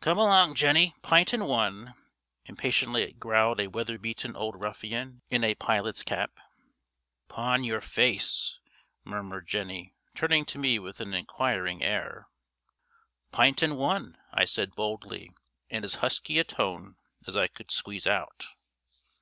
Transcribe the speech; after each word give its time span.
"Come 0.00 0.16
along, 0.16 0.54
Jenny, 0.54 0.94
pint 1.02 1.34
and 1.34 1.46
one," 1.46 1.92
impatiently 2.46 3.12
growled 3.12 3.60
a 3.60 3.66
weather 3.66 3.98
beaten 3.98 4.34
old 4.34 4.58
ruffian 4.58 5.20
in 5.28 5.44
a 5.44 5.54
pilot's 5.54 6.02
cap. 6.02 6.30
"Pawn 7.28 7.62
your 7.62 7.82
face!" 7.82 8.58
murmured 9.04 9.46
Jenny, 9.48 9.92
turning 10.14 10.46
to 10.46 10.56
me 10.58 10.78
with 10.78 10.98
an 10.98 11.12
enquiring 11.12 11.82
air. 11.82 12.26
"Pint 13.32 13.60
and 13.62 13.76
one," 13.76 14.16
I 14.32 14.46
said 14.46 14.74
boldly, 14.74 15.30
in 15.68 15.84
as 15.84 15.96
husky 15.96 16.38
a 16.38 16.44
tone 16.44 16.96
as 17.26 17.36
I 17.36 17.46
could 17.46 17.70
squeeze 17.70 18.06
out. 18.06 18.46